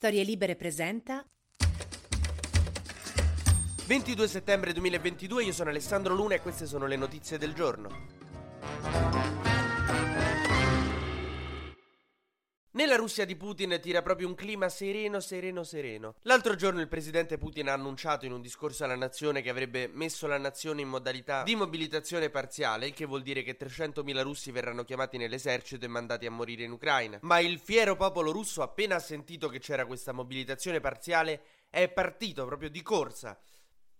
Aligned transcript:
Storie 0.00 0.24
Libere 0.24 0.56
presenta 0.56 1.22
22 3.84 4.28
settembre 4.28 4.72
2022, 4.72 5.44
io 5.44 5.52
sono 5.52 5.68
Alessandro 5.68 6.14
Luna 6.14 6.36
e 6.36 6.40
queste 6.40 6.64
sono 6.64 6.86
le 6.86 6.96
notizie 6.96 7.36
del 7.36 7.52
giorno. 7.52 8.19
Nella 12.80 12.96
Russia 12.96 13.26
di 13.26 13.36
Putin 13.36 13.78
tira 13.78 14.00
proprio 14.00 14.26
un 14.26 14.34
clima 14.34 14.70
sereno, 14.70 15.20
sereno, 15.20 15.64
sereno. 15.64 16.14
L'altro 16.22 16.54
giorno 16.54 16.80
il 16.80 16.88
presidente 16.88 17.36
Putin 17.36 17.68
ha 17.68 17.74
annunciato 17.74 18.24
in 18.24 18.32
un 18.32 18.40
discorso 18.40 18.84
alla 18.84 18.96
nazione 18.96 19.42
che 19.42 19.50
avrebbe 19.50 19.86
messo 19.92 20.26
la 20.26 20.38
nazione 20.38 20.80
in 20.80 20.88
modalità 20.88 21.42
di 21.42 21.54
mobilitazione 21.54 22.30
parziale, 22.30 22.86
il 22.86 22.94
che 22.94 23.04
vuol 23.04 23.20
dire 23.20 23.42
che 23.42 23.58
300.000 23.58 24.22
russi 24.22 24.50
verranno 24.50 24.84
chiamati 24.84 25.18
nell'esercito 25.18 25.84
e 25.84 25.88
mandati 25.88 26.24
a 26.24 26.30
morire 26.30 26.62
in 26.62 26.70
Ucraina. 26.70 27.18
Ma 27.20 27.38
il 27.38 27.58
fiero 27.58 27.96
popolo 27.96 28.32
russo, 28.32 28.62
appena 28.62 28.98
sentito 28.98 29.50
che 29.50 29.58
c'era 29.58 29.84
questa 29.84 30.12
mobilitazione 30.12 30.80
parziale, 30.80 31.42
è 31.68 31.86
partito 31.90 32.46
proprio 32.46 32.70
di 32.70 32.80
corsa 32.80 33.38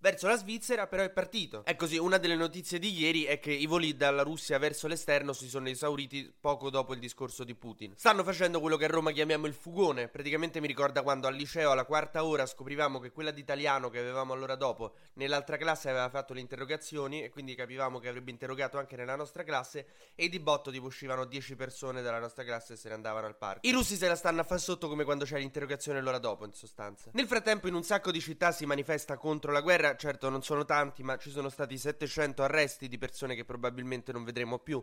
verso 0.00 0.27
la 0.27 0.36
Svizzera, 0.36 0.86
però 0.86 1.02
è 1.02 1.10
partito. 1.10 1.62
È 1.64 1.77
così, 1.77 1.96
una 1.98 2.18
delle 2.18 2.36
notizie 2.36 2.78
di 2.78 2.98
ieri 2.98 3.24
è 3.24 3.38
che 3.38 3.52
i 3.52 3.66
voli 3.66 3.96
dalla 3.96 4.22
Russia 4.22 4.58
verso 4.58 4.86
l'esterno 4.88 5.32
si 5.32 5.48
sono 5.48 5.68
esauriti 5.68 6.32
poco 6.41 6.70
dopo 6.70 6.95
il 6.95 7.00
discorso 7.00 7.45
di 7.45 7.54
Putin. 7.54 7.95
Stanno 7.96 8.24
facendo 8.24 8.60
quello 8.60 8.77
che 8.77 8.86
a 8.86 8.88
Roma 8.88 9.12
chiamiamo 9.12 9.46
il 9.46 9.55
fugone. 9.55 10.08
Praticamente 10.08 10.60
mi 10.60 10.66
ricorda 10.66 11.02
quando 11.02 11.27
al 11.27 11.34
liceo 11.34 11.70
alla 11.70 11.84
quarta 11.84 12.24
ora 12.24 12.46
scoprivamo 12.46 12.98
che 12.98 13.12
quella 13.12 13.30
di 13.30 13.41
italiano 13.41 13.91
che 13.91 13.98
avevamo 13.98 14.32
all'ora 14.32 14.56
dopo 14.56 14.94
nell'altra 15.14 15.56
classe 15.56 15.91
aveva 15.91 16.08
fatto 16.08 16.32
le 16.32 16.41
interrogazioni 16.41 17.22
e 17.22 17.28
quindi 17.28 17.55
capivamo 17.55 17.98
che 17.98 18.08
avrebbe 18.08 18.30
interrogato 18.30 18.78
anche 18.78 18.96
nella 18.96 19.16
nostra 19.16 19.44
classe 19.44 19.86
e 20.14 20.28
di 20.28 20.41
botto 20.41 20.70
tipo 20.70 20.86
uscivano 20.86 21.27
10 21.27 21.56
persone 21.56 22.02
dalla 22.02 22.19
nostra 22.19 22.44
classe 22.44 22.72
e 22.72 22.77
se 22.77 22.88
ne 22.88 22.94
andavano 22.94 23.27
al 23.27 23.36
parco. 23.36 23.66
I 23.66 23.72
russi 23.72 23.96
se 23.96 24.08
la 24.08 24.16
stanno 24.16 24.41
a 24.41 24.44
far 24.44 24.60
sotto 24.60 24.88
come 24.88 25.05
quando 25.05 25.24
c'è 25.24 25.38
l'interrogazione 25.38 26.00
l'ora 26.00 26.19
dopo, 26.19 26.44
in 26.46 26.52
sostanza. 26.52 27.10
Nel 27.12 27.27
frattempo 27.27 27.69
in 27.69 27.74
un 27.74 27.82
sacco 27.82 28.10
di 28.10 28.20
città 28.20 28.52
si 28.52 28.64
manifesta 28.64 29.16
contro 29.16 29.52
la 29.52 29.60
guerra 29.60 29.89
certo 29.96 30.28
non 30.28 30.42
sono 30.42 30.64
tanti, 30.64 31.02
ma 31.02 31.16
ci 31.16 31.30
sono 31.30 31.48
stati 31.48 31.77
700 31.78 32.42
arresti 32.42 32.88
di 32.88 32.98
persone 32.98 33.34
che 33.34 33.44
probabilmente 33.44 34.12
non 34.12 34.24
vedremo 34.24 34.58
più. 34.58 34.82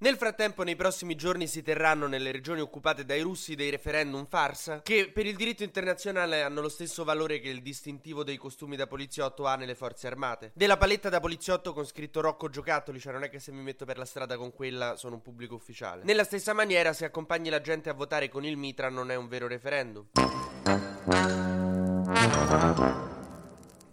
Nel 0.00 0.16
frattempo, 0.16 0.62
nei 0.62 0.76
prossimi 0.76 1.16
giorni 1.16 1.48
si 1.48 1.60
terranno 1.60 2.06
nelle 2.06 2.30
regioni 2.30 2.60
occupate 2.60 3.04
dai 3.04 3.20
russi 3.20 3.56
dei 3.56 3.68
referendum 3.68 4.26
farsa, 4.26 4.80
che 4.80 5.10
per 5.12 5.26
il 5.26 5.34
diritto 5.34 5.64
internazionale 5.64 6.42
hanno 6.42 6.60
lo 6.60 6.68
stesso 6.68 7.02
valore 7.02 7.40
che 7.40 7.48
il 7.48 7.62
distintivo 7.62 8.22
dei 8.22 8.36
costumi 8.36 8.76
da 8.76 8.86
poliziotto 8.86 9.46
ha 9.46 9.56
nelle 9.56 9.74
forze 9.74 10.06
armate. 10.06 10.52
Della 10.54 10.76
paletta 10.76 11.08
da 11.08 11.18
poliziotto 11.18 11.72
con 11.72 11.84
scritto 11.84 12.20
Rocco 12.20 12.48
Giocattoli, 12.48 13.00
cioè 13.00 13.12
non 13.12 13.24
è 13.24 13.28
che 13.28 13.40
se 13.40 13.50
mi 13.50 13.60
metto 13.60 13.84
per 13.84 13.98
la 13.98 14.04
strada 14.04 14.36
con 14.36 14.52
quella 14.52 14.94
sono 14.94 15.16
un 15.16 15.22
pubblico 15.22 15.56
ufficiale. 15.56 16.04
Nella 16.04 16.22
stessa 16.22 16.52
maniera, 16.52 16.92
se 16.92 17.04
accompagni 17.04 17.50
la 17.50 17.60
gente 17.60 17.88
a 17.88 17.94
votare 17.94 18.28
con 18.28 18.44
il 18.44 18.56
mitra 18.56 18.88
non 18.88 19.10
è 19.10 19.16
un 19.16 19.26
vero 19.26 19.48
referendum. 19.48 20.06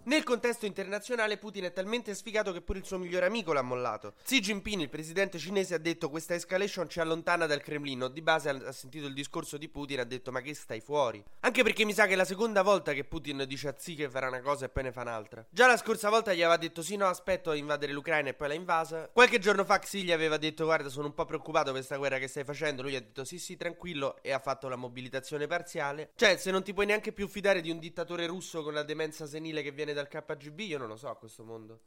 Nel 0.08 0.22
contesto 0.22 0.68
internazionale 0.68 1.38
Putin 1.38 1.64
è 1.64 1.74
talmente 1.74 2.14
sfigato 2.14 2.54
che 2.54 2.62
pure 2.62 2.78
il 2.78 2.86
suo 2.86 3.00
migliore 3.00 3.26
amico 3.26 3.54
l'ha 3.54 3.64
mollato. 3.64 4.14
Xi 4.24 4.40
Jinping, 4.40 4.84
il 4.84 4.90
presidente 4.90 5.40
cinese, 5.40 5.74
ha 5.74 5.80
detto 5.80 6.12
questa 6.12 6.36
escalation 6.36 6.88
ci 6.88 7.00
allontana 7.00 7.48
dal 7.48 7.64
Cremlino. 7.64 8.08
Di 8.08 8.22
base 8.22 8.50
ha 8.50 8.72
sentito 8.72 9.08
il 9.08 9.16
discorso 9.16 9.58
di 9.58 9.68
Putin 9.68 9.98
e 9.98 10.02
ha 10.02 10.06
detto 10.06 10.32
ma 10.32 10.42
che 10.42 10.54
stai 10.54 10.80
fuori? 10.80 11.24
Anche 11.40 11.64
perché 11.64 11.86
mi 11.86 11.94
sa 11.94 12.06
che 12.06 12.14
è 12.14 12.16
la 12.16 12.24
seconda 12.24 12.62
volta 12.62 12.94
che 12.94 13.04
Putin 13.04 13.46
dice 13.48 13.70
a 13.70 13.74
Xi 13.74 13.96
che 13.96 14.08
farà 14.08 14.28
una 14.28 14.42
cosa 14.42 14.66
e 14.66 14.70
poi 14.70 14.84
ne 14.84 14.92
fa 14.92 15.02
un'altra. 15.02 15.44
Già 15.50 15.66
la 15.66 15.76
scorsa 15.76 16.10
volta 16.10 16.36
gli 16.36 16.44
aveva 16.44 16.58
detto 16.58 16.84
sì 16.84 16.98
no 16.98 17.08
aspetto 17.08 17.50
a 17.50 17.56
invadere 17.56 17.92
l'Ucraina 17.92 18.30
e 18.30 18.36
poi 18.36 18.50
l'ha 18.50 18.54
invasa. 18.54 19.10
Qualche 19.12 19.40
giorno 19.40 19.66
fa 19.66 19.80
Xi 19.80 20.04
gli 20.04 20.12
aveva 20.12 20.38
detto 20.38 20.66
guarda 20.66 20.90
sono 20.90 21.08
un 21.08 21.16
po' 21.16 21.26
preoccupato 21.26 21.72
per 21.72 21.78
questa 21.78 21.98
guerra 21.98 22.20
che 22.20 22.28
stai 22.28 22.44
facendo. 22.44 22.84
Lui 22.84 22.96
ha 22.96 23.02
detto 23.02 23.24
sì 23.24 23.40
sì 23.40 23.58
tranquillo 23.58 24.22
e 24.22 24.32
ha 24.32 24.40
fatto 24.40 24.70
la 24.70 24.76
mobilitazione 24.76 25.48
parziale. 25.48 26.12
Cioè 26.14 26.38
se 26.38 26.52
non 26.52 26.62
ti 26.62 26.76
puoi 26.76 26.86
neanche 26.86 27.12
più 27.12 27.28
fidare 27.28 27.62
di 27.62 27.72
un 27.72 27.80
dittatore 27.80 28.28
russo 28.28 28.62
con 28.62 28.76
la 28.76 28.84
demenza 28.84 29.26
senile 29.26 29.64
che 29.64 29.72
viene 29.72 29.94
dal 29.96 30.08
KGB 30.08 30.60
io 30.60 30.78
non 30.78 30.88
lo 30.88 30.96
so 30.96 31.10
a 31.10 31.16
questo 31.16 31.44
mondo. 31.44 31.80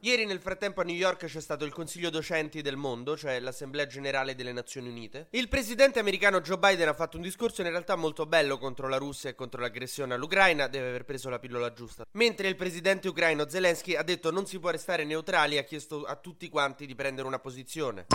Ieri 0.00 0.26
nel 0.26 0.40
frattempo 0.40 0.80
a 0.80 0.84
New 0.84 0.94
York 0.94 1.26
c'è 1.26 1.40
stato 1.40 1.64
il 1.64 1.72
Consiglio 1.72 2.08
Docenti 2.08 2.62
del 2.62 2.76
Mondo, 2.76 3.16
cioè 3.16 3.40
l'Assemblea 3.40 3.86
Generale 3.86 4.36
delle 4.36 4.52
Nazioni 4.52 4.88
Unite. 4.88 5.26
Il 5.30 5.48
presidente 5.48 5.98
americano 5.98 6.40
Joe 6.40 6.56
Biden 6.56 6.86
ha 6.86 6.94
fatto 6.94 7.16
un 7.16 7.24
discorso 7.24 7.62
in 7.62 7.70
realtà 7.70 7.96
molto 7.96 8.24
bello 8.24 8.58
contro 8.58 8.86
la 8.86 8.96
Russia 8.96 9.28
e 9.28 9.34
contro 9.34 9.60
l'aggressione 9.60 10.14
all'Ucraina, 10.14 10.68
deve 10.68 10.88
aver 10.88 11.04
preso 11.04 11.28
la 11.30 11.40
pillola 11.40 11.72
giusta. 11.72 12.06
Mentre 12.12 12.46
il 12.46 12.54
presidente 12.54 13.08
ucraino 13.08 13.48
Zelensky 13.48 13.96
ha 13.96 14.04
detto 14.04 14.30
non 14.30 14.46
si 14.46 14.60
può 14.60 14.70
restare 14.70 15.02
neutrali 15.02 15.56
e 15.56 15.58
ha 15.58 15.64
chiesto 15.64 16.04
a 16.04 16.14
tutti 16.14 16.48
quanti 16.48 16.86
di 16.86 16.94
prendere 16.94 17.26
una 17.26 17.40
posizione. 17.40 18.06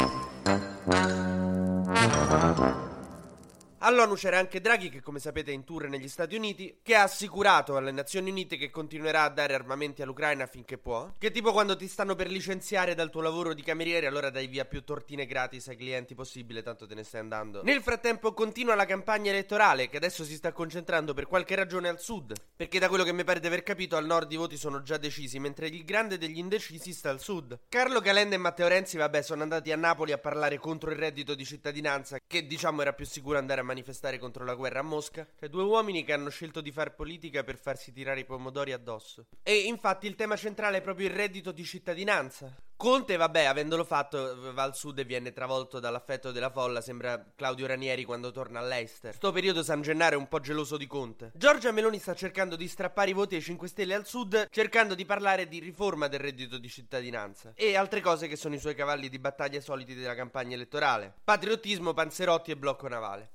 All'ONU 3.86 4.16
c'era 4.16 4.40
anche 4.40 4.62
Draghi, 4.62 4.88
che 4.88 5.02
come 5.02 5.20
sapete 5.20 5.52
è 5.52 5.54
in 5.54 5.66
tour 5.66 5.90
negli 5.90 6.08
Stati 6.08 6.38
Uniti, 6.38 6.80
che 6.82 6.96
ha 6.96 7.04
assicurato 7.04 7.76
alle 7.76 7.92
Nazioni 7.92 8.30
Unite 8.30 8.56
che 8.56 8.70
continuerà 8.70 9.24
a 9.24 9.30
dare 9.30 9.56
armamenti 9.56 10.02
all'Ucraina 10.02 10.46
finché 10.46 10.78
può. 10.78 11.12
Che 11.18 11.32
tipo 11.32 11.52
quando 11.52 11.76
ti 11.76 11.90
stanno 11.90 12.16
per 12.16 12.30
licenziare 12.30 12.96
dal 12.96 13.10
tuo 13.10 13.20
lavoro 13.20 13.54
di 13.54 13.62
cameriere, 13.62 14.08
allora 14.08 14.30
dai 14.30 14.48
via 14.48 14.64
più 14.64 14.86
tortine 14.86 15.26
gratis 15.26 15.68
ai 15.68 15.76
clienti 15.76 16.16
possibile, 16.16 16.62
tanto 16.62 16.88
te 16.88 16.96
ne 16.96 17.04
stai 17.04 17.20
andando. 17.20 17.62
Nel 17.62 17.82
frattempo 17.82 18.32
continua 18.32 18.74
la 18.74 18.86
campagna 18.86 19.32
elettorale, 19.32 19.90
che 19.90 19.98
adesso 19.98 20.24
si 20.24 20.36
sta 20.36 20.54
concentrando 20.54 21.14
per 21.14 21.28
qualche 21.28 21.56
ragione 21.56 21.90
al 21.90 22.00
sud. 22.00 22.34
Perché 22.64 22.80
da 22.80 22.88
quello 22.88 23.04
che 23.04 23.12
mi 23.12 23.26
pare 23.26 23.42
di 23.42 23.48
aver 23.48 23.62
capito, 23.62 23.98
al 23.98 24.06
nord 24.06 24.32
i 24.32 24.38
voti 24.38 24.56
sono 24.56 24.82
già 24.84 24.96
decisi, 24.96 25.38
mentre 25.38 25.68
il 25.68 25.84
grande 25.84 26.18
degli 26.18 26.38
indecisi 26.38 26.94
sta 26.94 27.10
al 27.10 27.20
sud. 27.20 27.60
Carlo 27.68 28.00
Calenda 28.00 28.36
e 28.36 28.38
Matteo 28.38 28.70
Renzi, 28.70 28.96
vabbè, 28.96 29.22
sono 29.22 29.42
andati 29.42 29.74
a 29.74 29.76
Napoli 29.76 30.14
a 30.14 30.18
parlare 30.18 30.58
contro 30.60 30.90
il 30.90 30.96
reddito 30.96 31.36
di 31.36 31.44
cittadinanza, 31.44 32.20
che 32.26 32.48
diciamo 32.48 32.82
era 32.82 32.94
più 32.94 33.06
sicuro 33.06 33.38
andare 33.38 33.60
a 33.60 33.66
manifestare 33.66 34.18
contro 34.18 34.46
la 34.46 34.56
guerra 34.56 34.80
a 34.80 34.84
Mosca. 34.84 35.28
Cioè, 35.38 35.50
due 35.50 35.64
uomini 35.64 36.06
che 36.06 36.14
hanno 36.14 36.30
scelto 36.30 36.62
di 36.62 36.72
far 36.72 36.96
politica 36.96 37.44
per 37.44 37.58
farsi 37.58 37.92
tirare 37.92 38.22
i 38.22 38.26
pomodori 38.26 38.72
addosso. 38.72 39.26
E 39.44 39.54
infatti 39.64 40.08
il 40.08 40.16
tema 40.16 40.38
centrale 40.38 40.78
è 40.78 40.82
proprio 40.82 41.08
il 41.08 41.14
reddito 41.14 41.52
di 41.52 41.66
cittadinanza. 41.66 42.56
Conte, 42.84 43.16
vabbè, 43.16 43.46
avendolo 43.46 43.86
fatto, 43.86 44.52
va 44.52 44.64
al 44.64 44.76
sud 44.76 45.00
e 45.00 45.06
viene 45.06 45.32
travolto 45.32 45.80
dall'affetto 45.80 46.34
della 46.34 46.50
folla. 46.50 46.82
Sembra 46.82 47.32
Claudio 47.34 47.66
Ranieri 47.66 48.04
quando 48.04 48.34
torna 48.34 48.60
all'Ester. 48.60 49.14
Sto 49.14 49.32
periodo 49.32 49.64
San 49.64 49.82
Gennaro 49.82 50.16
è 50.16 50.18
un 50.18 50.28
po' 50.28 50.42
geloso 50.42 50.76
di 50.76 50.86
Conte. 50.86 51.32
Giorgia 51.34 51.72
Meloni 51.72 51.98
sta 51.98 52.14
cercando 52.14 52.58
di 52.58 52.68
strappare 52.68 53.12
i 53.12 53.14
voti 53.14 53.36
ai 53.36 53.42
5 53.42 53.70
Stelle 53.70 53.94
al 53.94 54.06
sud, 54.06 54.50
cercando 54.50 54.96
di 54.96 55.06
parlare 55.06 55.48
di 55.48 55.60
riforma 55.60 56.10
del 56.10 56.20
reddito 56.20 56.58
di 56.58 56.68
cittadinanza. 56.68 57.54
E 57.56 57.78
altre 57.78 58.02
cose 58.02 58.28
che 58.28 58.36
sono 58.36 58.56
i 58.56 58.60
suoi 58.60 58.76
cavalli 58.76 59.08
di 59.08 59.18
battaglia 59.18 59.62
soliti 59.62 59.96
della 59.96 60.14
campagna 60.14 60.56
elettorale: 60.56 61.14
patriottismo, 61.24 61.94
panzerotti 61.94 62.52
e 62.52 62.58
blocco 62.58 62.90
navale. 62.90 63.32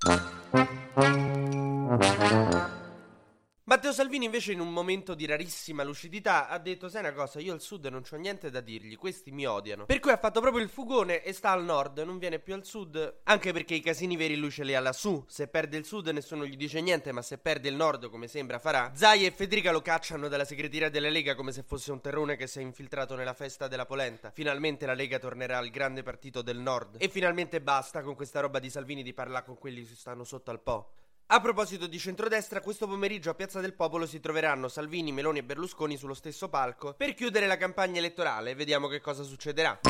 Matteo 3.68 3.92
Salvini 3.92 4.24
invece 4.24 4.52
in 4.52 4.60
un 4.60 4.72
momento 4.72 5.12
di 5.12 5.26
rarissima 5.26 5.82
lucidità 5.82 6.48
ha 6.48 6.56
detto 6.56 6.88
sai 6.88 7.00
una 7.00 7.12
cosa? 7.12 7.38
Io 7.38 7.52
al 7.52 7.60
sud 7.60 7.84
non 7.88 8.02
ho 8.10 8.16
niente 8.16 8.48
da 8.48 8.62
dirgli 8.62 8.96
questi 8.96 9.30
mi 9.30 9.44
odiano. 9.44 9.84
Per 9.84 10.00
cui 10.00 10.10
ha 10.10 10.16
fatto 10.16 10.40
proprio 10.40 10.62
il 10.62 10.70
fugone 10.70 11.22
e 11.22 11.34
sta 11.34 11.50
al 11.50 11.64
nord 11.64 11.98
non 11.98 12.16
viene 12.16 12.38
più 12.38 12.54
al 12.54 12.64
sud 12.64 13.18
anche 13.24 13.52
perché 13.52 13.74
i 13.74 13.82
casini 13.82 14.16
veri 14.16 14.36
lui 14.36 14.50
ce 14.50 14.64
li 14.64 14.74
ha 14.74 14.80
lassù. 14.80 15.22
Se 15.28 15.48
perde 15.48 15.76
il 15.76 15.84
sud 15.84 16.08
nessuno 16.08 16.46
gli 16.46 16.56
dice 16.56 16.80
niente 16.80 17.12
ma 17.12 17.20
se 17.20 17.36
perde 17.36 17.68
il 17.68 17.74
nord 17.74 18.08
come 18.08 18.26
sembra 18.26 18.58
farà. 18.58 18.90
Zai 18.94 19.26
e 19.26 19.32
Federica 19.32 19.70
lo 19.70 19.82
cacciano 19.82 20.28
dalla 20.28 20.46
segreteria 20.46 20.88
della 20.88 21.10
Lega 21.10 21.34
come 21.34 21.52
se 21.52 21.62
fosse 21.62 21.92
un 21.92 22.00
terrone 22.00 22.36
che 22.36 22.46
si 22.46 22.60
è 22.60 22.62
infiltrato 22.62 23.16
nella 23.16 23.34
festa 23.34 23.68
della 23.68 23.84
polenta. 23.84 24.30
Finalmente 24.30 24.86
la 24.86 24.94
Lega 24.94 25.18
tornerà 25.18 25.58
al 25.58 25.68
grande 25.68 26.02
partito 26.02 26.40
del 26.40 26.56
nord. 26.56 26.96
E 26.98 27.10
finalmente 27.10 27.60
basta 27.60 28.00
con 28.00 28.14
questa 28.14 28.40
roba 28.40 28.60
di 28.60 28.70
Salvini 28.70 29.02
di 29.02 29.12
parlare 29.12 29.44
con 29.44 29.58
quelli 29.58 29.84
che 29.84 29.94
stanno 29.94 30.24
sotto 30.24 30.50
al 30.50 30.60
po' 30.62 30.92
A 31.30 31.40
proposito 31.42 31.86
di 31.86 31.98
centrodestra, 31.98 32.62
questo 32.62 32.86
pomeriggio 32.86 33.28
a 33.28 33.34
Piazza 33.34 33.60
del 33.60 33.74
Popolo 33.74 34.06
si 34.06 34.18
troveranno 34.18 34.66
Salvini, 34.66 35.12
Meloni 35.12 35.40
e 35.40 35.44
Berlusconi 35.44 35.98
sullo 35.98 36.14
stesso 36.14 36.48
palco 36.48 36.94
per 36.94 37.12
chiudere 37.12 37.46
la 37.46 37.58
campagna 37.58 37.98
elettorale. 37.98 38.54
Vediamo 38.54 38.88
che 38.88 39.02
cosa 39.02 39.22
succederà. 39.22 39.80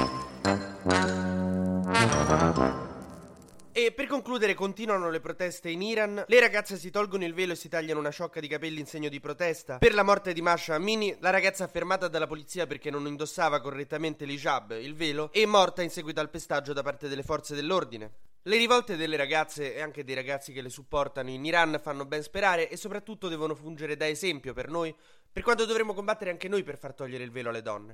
E 3.71 3.93
per 3.93 4.07
concludere 4.09 4.55
continuano 4.55 5.11
le 5.11 5.21
proteste 5.21 5.71
in 5.71 5.81
Iran, 5.81 6.25
le 6.27 6.41
ragazze 6.41 6.77
si 6.77 6.91
tolgono 6.91 7.25
il 7.25 7.35
velo 7.35 7.53
e 7.53 7.57
si 7.57 7.69
tagliano 7.69 8.01
una 8.01 8.11
ciocca 8.11 8.41
di 8.41 8.49
capelli 8.49 8.81
in 8.81 8.87
segno 8.87 9.09
di 9.09 9.21
protesta. 9.21 9.79
Per 9.79 9.95
la 9.95 10.03
morte 10.03 10.33
di 10.33 10.43
Masha 10.43 10.75
Amini, 10.75 11.17
la 11.21 11.31
ragazza 11.31 11.69
fermata 11.69 12.09
dalla 12.09 12.27
polizia 12.27 12.67
perché 12.67 12.91
non 12.91 13.07
indossava 13.07 13.61
correttamente 13.61 14.25
l'hijab, 14.25 14.73
il 14.73 14.97
velo, 14.97 15.31
è 15.31 15.45
morta 15.45 15.83
in 15.83 15.91
seguito 15.91 16.19
al 16.19 16.31
pestaggio 16.31 16.73
da 16.73 16.83
parte 16.83 17.07
delle 17.07 17.23
forze 17.23 17.55
dell'ordine. 17.55 18.11
Le 18.49 18.57
rivolte 18.57 18.97
delle 18.97 19.19
ragazze 19.19 19.75
e 19.75 19.83
anche 19.83 20.05
dei 20.05 20.15
ragazzi 20.15 20.55
che 20.55 20.63
le 20.63 20.71
supportano 20.71 21.29
in 21.29 21.45
Iran 21.45 21.79
fanno 21.83 22.07
ben 22.07 22.23
sperare 22.23 22.71
e 22.71 22.79
soprattutto 22.79 23.29
devono 23.29 23.55
fungere 23.55 23.95
da 23.95 24.09
esempio 24.09 24.55
per 24.55 24.71
noi, 24.71 24.95
per 25.31 25.43
quando 25.43 25.67
dovremo 25.67 25.93
combattere 25.93 26.31
anche 26.31 26.49
noi 26.49 26.63
per 26.63 26.79
far 26.79 26.95
togliere 26.95 27.25
il 27.25 27.31
velo 27.31 27.51
alle 27.51 27.61
donne. 27.61 27.93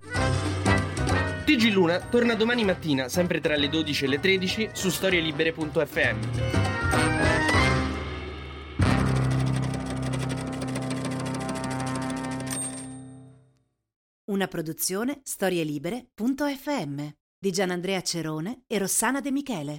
TG 1.44 1.72
Luna 1.72 1.98
torna 2.06 2.36
domani 2.36 2.62
mattina, 2.62 3.08
sempre 3.08 3.40
tra 3.40 3.56
le 3.56 3.68
12 3.68 4.04
e 4.04 4.06
le 4.06 4.20
13, 4.20 4.70
su 4.74 4.90
storielibere.fm. 4.90 6.18
Una 14.26 14.46
produzione 14.46 15.18
storielibere.fm 15.24 17.08
di 17.40 17.50
Gianandrea 17.50 18.02
Cerone 18.02 18.62
e 18.68 18.78
Rossana 18.78 19.20
De 19.20 19.32
Michele. 19.32 19.78